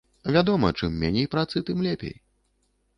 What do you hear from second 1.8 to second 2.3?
лепей.